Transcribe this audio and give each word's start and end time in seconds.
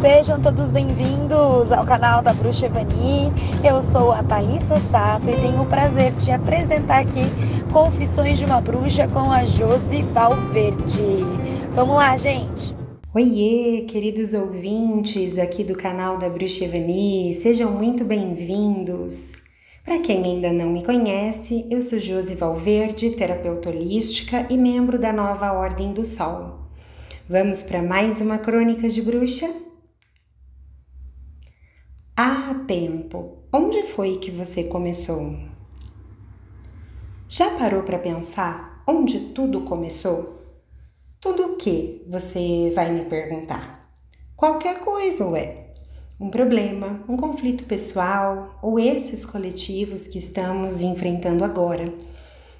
Sejam 0.00 0.40
todos 0.40 0.70
bem-vindos 0.70 1.72
ao 1.72 1.84
canal 1.84 2.22
da 2.22 2.32
Bruxa 2.32 2.66
Evani. 2.66 3.32
Eu 3.64 3.82
sou 3.82 4.12
a 4.12 4.22
Thalissa 4.22 4.78
Sato 4.92 5.28
e 5.28 5.34
tenho 5.34 5.60
o 5.60 5.66
prazer 5.66 6.12
de 6.12 6.30
apresentar 6.30 7.00
aqui 7.00 7.22
Confissões 7.72 8.38
de 8.38 8.44
uma 8.44 8.60
Bruxa 8.60 9.08
com 9.08 9.32
a 9.32 9.44
Josi 9.44 10.02
Valverde. 10.12 11.24
Vamos 11.74 11.96
lá, 11.96 12.16
gente! 12.16 12.72
Oiê, 13.12 13.86
queridos 13.88 14.34
ouvintes 14.34 15.36
aqui 15.36 15.64
do 15.64 15.74
canal 15.74 16.16
da 16.16 16.28
Bruxa 16.28 16.66
Evani, 16.66 17.34
sejam 17.34 17.72
muito 17.72 18.04
bem-vindos. 18.04 19.42
Para 19.84 19.98
quem 19.98 20.22
ainda 20.22 20.52
não 20.52 20.70
me 20.70 20.84
conhece, 20.84 21.66
eu 21.68 21.80
sou 21.80 21.98
Josi 21.98 22.36
Valverde, 22.36 23.10
terapeuta 23.10 23.68
holística 23.68 24.46
e 24.48 24.56
membro 24.56 24.96
da 24.96 25.12
Nova 25.12 25.50
Ordem 25.54 25.92
do 25.92 26.04
Sol. 26.04 26.68
Vamos 27.28 27.64
para 27.64 27.82
mais 27.82 28.20
uma 28.20 28.38
Crônica 28.38 28.88
de 28.88 29.02
Bruxa? 29.02 29.67
Há 32.20 32.52
tempo, 32.66 33.44
onde 33.52 33.84
foi 33.84 34.16
que 34.16 34.28
você 34.28 34.64
começou? 34.64 35.38
Já 37.28 37.48
parou 37.56 37.84
para 37.84 37.96
pensar 37.96 38.82
onde 38.88 39.20
tudo 39.32 39.60
começou? 39.60 40.42
Tudo 41.20 41.52
o 41.52 41.56
que 41.56 42.04
você 42.08 42.72
vai 42.74 42.90
me 42.90 43.04
perguntar? 43.04 43.88
Qualquer 44.34 44.80
coisa, 44.80 45.28
ué. 45.28 45.68
Um 46.18 46.28
problema, 46.28 47.04
um 47.08 47.16
conflito 47.16 47.62
pessoal 47.66 48.58
ou 48.60 48.80
esses 48.80 49.24
coletivos 49.24 50.08
que 50.08 50.18
estamos 50.18 50.82
enfrentando 50.82 51.44
agora. 51.44 51.94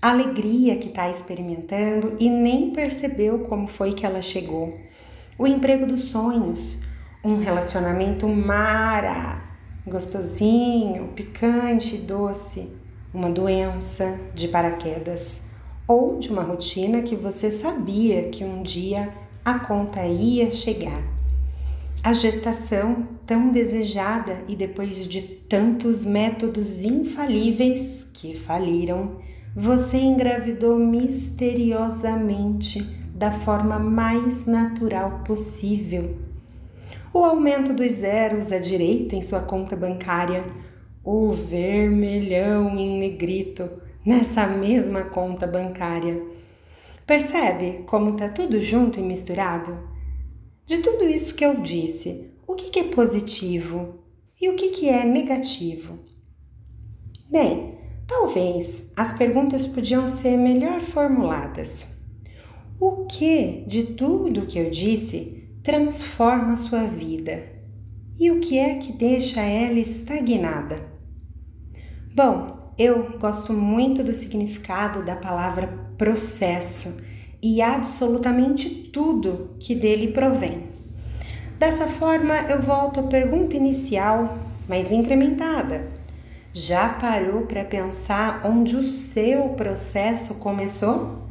A 0.00 0.12
alegria 0.12 0.78
que 0.78 0.88
está 0.88 1.10
experimentando 1.10 2.16
e 2.18 2.30
nem 2.30 2.70
percebeu 2.70 3.40
como 3.40 3.68
foi 3.68 3.92
que 3.92 4.06
ela 4.06 4.22
chegou. 4.22 4.74
O 5.38 5.46
emprego 5.46 5.84
dos 5.84 6.04
sonhos, 6.04 6.80
um 7.24 7.38
relacionamento 7.38 8.28
mara, 8.28 9.40
gostosinho, 9.86 11.06
picante, 11.14 11.96
doce, 11.96 12.68
uma 13.14 13.30
doença 13.30 14.18
de 14.34 14.48
paraquedas 14.48 15.40
ou 15.86 16.18
de 16.18 16.30
uma 16.30 16.42
rotina 16.42 17.02
que 17.02 17.14
você 17.14 17.48
sabia 17.48 18.28
que 18.28 18.42
um 18.42 18.60
dia 18.62 19.14
a 19.44 19.60
conta 19.60 20.04
ia 20.04 20.50
chegar. 20.50 21.00
A 22.02 22.12
gestação 22.12 23.06
tão 23.24 23.52
desejada 23.52 24.42
e 24.48 24.56
depois 24.56 25.06
de 25.06 25.22
tantos 25.22 26.04
métodos 26.04 26.80
infalíveis 26.80 28.04
que 28.12 28.34
faliram, 28.34 29.18
você 29.54 29.98
engravidou 29.98 30.76
misteriosamente 30.76 32.82
da 33.14 33.30
forma 33.30 33.78
mais 33.78 34.44
natural 34.44 35.20
possível 35.24 36.31
o 37.12 37.24
aumento 37.24 37.74
dos 37.74 37.92
zeros 37.92 38.50
à 38.50 38.58
direita 38.58 39.14
em 39.14 39.22
sua 39.22 39.42
conta 39.42 39.76
bancária, 39.76 40.46
o 41.04 41.32
vermelhão 41.32 42.78
em 42.78 42.98
negrito 42.98 43.68
nessa 44.04 44.46
mesma 44.46 45.04
conta 45.04 45.46
bancária. 45.46 46.22
Percebe 47.06 47.84
como 47.86 48.12
está 48.12 48.28
tudo 48.28 48.60
junto 48.60 48.98
e 48.98 49.02
misturado? 49.02 49.78
De 50.64 50.78
tudo 50.78 51.04
isso 51.06 51.34
que 51.34 51.44
eu 51.44 51.56
disse, 51.56 52.30
o 52.46 52.54
que, 52.54 52.78
é 52.78 52.84
positivo 52.84 53.98
e 54.40 54.48
o 54.48 54.56
que, 54.56 54.70
que 54.70 54.88
é 54.88 55.04
negativo? 55.04 55.98
Bem, 57.28 57.78
talvez 58.06 58.84
as 58.96 59.12
perguntas 59.12 59.66
podiam 59.66 60.08
ser 60.08 60.36
melhor 60.36 60.80
formuladas. 60.80 61.86
O 62.80 63.04
que 63.04 63.64
de 63.66 63.82
tudo 63.84 64.46
que 64.46 64.58
eu 64.58 64.70
disse 64.70 65.41
transforma 65.62 66.56
sua 66.56 66.82
vida 66.82 67.44
e 68.18 68.30
o 68.32 68.40
que 68.40 68.58
é 68.58 68.74
que 68.74 68.92
deixa 68.92 69.40
ela 69.40 69.78
estagnada? 69.78 70.84
Bom, 72.14 72.72
eu 72.76 73.16
gosto 73.18 73.52
muito 73.52 74.02
do 74.02 74.12
significado 74.12 75.04
da 75.04 75.14
palavra 75.14 75.68
processo 75.96 77.00
e 77.40 77.62
absolutamente 77.62 78.68
tudo 78.92 79.56
que 79.60 79.74
dele 79.74 80.08
provém. 80.08 80.66
Dessa 81.58 81.86
forma, 81.86 82.34
eu 82.50 82.60
volto 82.60 82.98
à 82.98 83.04
pergunta 83.04 83.56
inicial, 83.56 84.36
mas 84.68 84.90
incrementada. 84.90 85.88
Já 86.52 86.88
parou 86.88 87.42
para 87.42 87.64
pensar 87.64 88.44
onde 88.44 88.74
o 88.74 88.82
seu 88.82 89.50
processo 89.50 90.34
começou? 90.34 91.22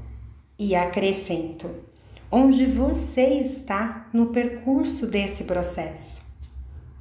E 0.58 0.74
acrescento 0.74 1.91
onde 2.32 2.66
você 2.66 3.42
está 3.42 4.08
no 4.14 4.28
percurso 4.28 5.06
desse 5.06 5.44
processo. 5.44 6.24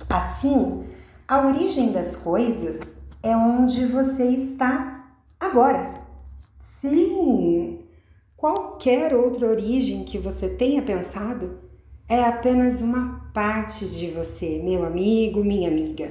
Assim, 0.08 0.84
a 1.28 1.46
origem 1.46 1.92
das 1.92 2.16
coisas 2.16 2.80
é 3.22 3.36
onde 3.36 3.86
você 3.86 4.24
está 4.24 5.08
agora. 5.38 5.94
Sim, 6.58 7.78
qualquer 8.36 9.14
outra 9.14 9.46
origem 9.46 10.04
que 10.04 10.18
você 10.18 10.48
tenha 10.48 10.82
pensado 10.82 11.60
é 12.08 12.24
apenas 12.24 12.80
uma 12.80 13.30
parte 13.32 13.86
de 13.86 14.10
você, 14.10 14.60
meu 14.64 14.84
amigo, 14.84 15.44
minha 15.44 15.68
amiga. 15.68 16.10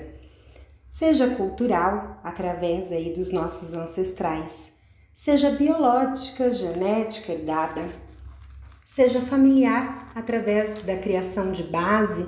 Seja 0.90 1.36
cultural, 1.36 2.22
através 2.24 2.90
aí 2.90 3.14
dos 3.14 3.34
nossos 3.34 3.74
ancestrais, 3.74 4.72
seja 5.14 5.52
biológica, 5.52 6.50
genética, 6.50 7.34
herdada 7.34 8.09
seja 8.96 9.22
familiar 9.22 10.10
através 10.16 10.82
da 10.82 10.98
criação 10.98 11.52
de 11.52 11.62
base 11.64 12.26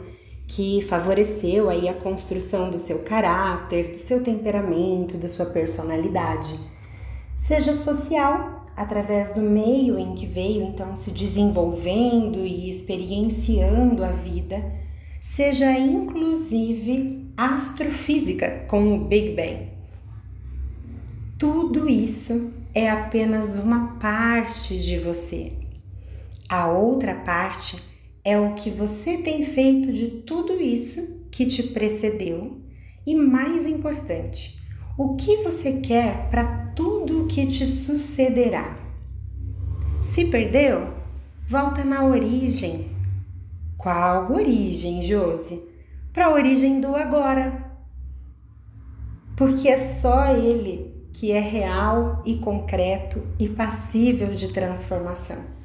que 0.48 0.84
favoreceu 0.84 1.70
aí 1.70 1.90
a 1.90 1.94
construção 1.94 2.70
do 2.70 2.78
seu 2.78 3.00
caráter, 3.00 3.90
do 3.90 3.98
seu 3.98 4.24
temperamento, 4.24 5.18
da 5.18 5.28
sua 5.28 5.48
personalidade. 5.48 6.60
Seja 7.34 7.74
social 7.74 8.64
através 8.78 9.34
do 9.34 9.42
meio 9.42 9.98
em 9.98 10.14
que 10.14 10.28
veio 10.28 10.62
então 10.62 10.96
se 10.96 11.10
desenvolvendo 11.10 12.46
e 12.46 12.70
experienciando 12.70 14.04
a 14.04 14.12
vida, 14.12 14.64
seja 15.20 15.72
inclusive 15.72 17.34
astrofísica 17.36 18.66
com 18.68 18.96
o 18.96 19.06
Big 19.06 19.36
Bang. 19.36 19.68
Tudo 21.40 21.90
isso 21.90 22.54
é 22.76 22.88
apenas 22.88 23.58
uma 23.58 23.98
parte 24.00 24.80
de 24.80 25.00
você 25.00 25.61
a 26.52 26.68
outra 26.68 27.16
parte 27.16 27.82
é 28.26 28.38
o 28.38 28.56
que 28.56 28.70
você 28.70 29.20
tem 29.20 29.42
feito 29.42 29.94
de 29.94 30.10
tudo 30.10 30.62
isso 30.62 31.22
que 31.32 31.46
te 31.46 31.64
precedeu 31.64 32.60
e, 33.08 33.16
mais 33.16 33.66
importante, 33.66 34.62
o 34.98 35.16
que 35.16 35.38
você 35.44 35.80
quer 35.80 36.30
para 36.30 36.74
tudo 36.76 37.24
o 37.24 37.28
que 37.28 37.48
te 37.48 37.66
sucederá. 37.66 38.78
Se 40.02 40.26
perdeu, 40.26 40.94
volta 41.48 41.86
na 41.86 42.04
origem. 42.04 42.92
Qual 43.78 44.34
origem, 44.34 45.02
Josi? 45.02 45.64
Para 46.12 46.26
a 46.26 46.34
origem 46.34 46.82
do 46.82 46.98
agora. 46.98 47.72
Porque 49.38 49.70
é 49.70 49.78
só 49.78 50.36
ele 50.36 50.94
que 51.14 51.32
é 51.32 51.40
real 51.40 52.22
e 52.26 52.40
concreto 52.40 53.26
e 53.40 53.48
passível 53.48 54.36
de 54.36 54.52
transformação. 54.52 55.61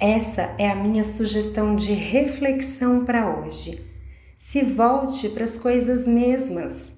Essa 0.00 0.54
é 0.58 0.68
a 0.68 0.74
minha 0.74 1.02
sugestão 1.02 1.74
de 1.74 1.92
reflexão 1.92 3.04
para 3.04 3.38
hoje. 3.38 3.90
Se 4.36 4.62
volte 4.62 5.28
para 5.30 5.44
as 5.44 5.56
coisas 5.56 6.06
mesmas. 6.06 6.94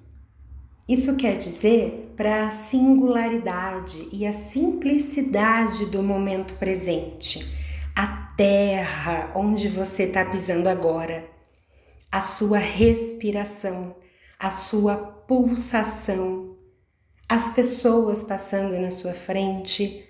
Isso 0.87 1.15
quer 1.15 1.37
dizer 1.37 2.13
para 2.17 2.47
a 2.47 2.51
singularidade 2.51 4.09
e 4.11 4.25
a 4.25 4.33
simplicidade 4.33 5.85
do 5.85 6.03
momento 6.03 6.55
presente, 6.55 7.55
a 7.95 8.33
terra 8.35 9.31
onde 9.35 9.69
você 9.69 10.03
está 10.03 10.25
pisando 10.25 10.67
agora, 10.67 11.29
a 12.11 12.19
sua 12.19 12.57
respiração, 12.57 13.95
a 14.37 14.51
sua 14.51 14.97
pulsação, 14.97 16.57
as 17.29 17.51
pessoas 17.51 18.23
passando 18.23 18.77
na 18.79 18.89
sua 18.89 19.13
frente 19.13 20.08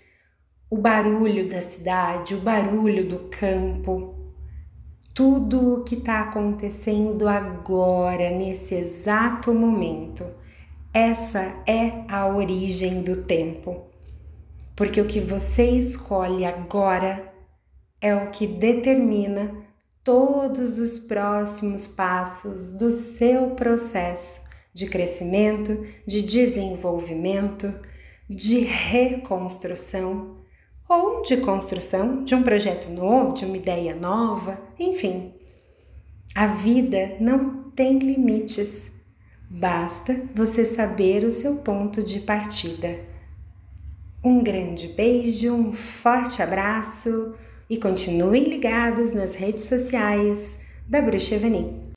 o 0.69 0.77
barulho 0.77 1.48
da 1.48 1.62
cidade, 1.62 2.36
o 2.36 2.42
barulho 2.42 3.07
do 3.07 3.27
campo, 3.30 4.16
tudo 5.16 5.75
o 5.75 5.83
que 5.83 5.95
está 5.95 6.21
acontecendo 6.21 7.27
agora, 7.27 8.30
nesse 8.30 8.75
exato 8.75 9.54
momento. 9.54 10.24
Essa 10.94 11.39
é 11.68 12.06
a 12.07 12.27
origem 12.27 13.01
do 13.01 13.24
tempo. 13.24 13.88
Porque 14.75 15.01
o 15.01 15.07
que 15.07 15.19
você 15.19 15.71
escolhe 15.71 16.45
agora 16.45 17.33
é 18.00 18.15
o 18.15 18.30
que 18.30 18.45
determina 18.45 19.51
todos 20.04 20.80
os 20.80 21.00
próximos 21.00 21.86
passos 21.88 22.74
do 22.74 22.92
seu 22.92 23.51
processo 23.51 24.42
de 24.74 24.88
crescimento, 24.88 25.86
de 26.06 26.22
desenvolvimento, 26.22 27.74
de 28.30 28.60
reconstrução 28.60 30.38
ou 30.89 31.21
de 31.21 31.38
construção 31.38 32.24
de 32.24 32.33
um 32.33 32.41
projeto 32.41 32.89
novo, 32.89 33.33
de 33.33 33.45
uma 33.45 33.56
ideia 33.56 33.95
nova, 33.95 34.59
enfim. 34.80 35.31
A 36.36 36.47
vida 36.47 37.15
não 37.19 37.69
tem 37.71 38.00
limites. 38.00 38.91
Basta 39.50 40.19
você 40.33 40.65
saber 40.65 41.24
o 41.24 41.31
seu 41.31 41.57
ponto 41.57 42.01
de 42.01 42.19
partida. 42.19 43.00
Um 44.24 44.44
grande 44.44 44.88
beijo, 44.89 45.53
um 45.53 45.74
forte 45.74 46.41
abraço 46.41 47.36
e 47.69 47.77
continuem 47.77 48.44
ligados 48.44 49.13
nas 49.13 49.36
redes 49.36 49.63
sociais 49.63 50.57
da 50.88 51.01
Bruxa 51.01 51.36
Evani. 51.36 51.88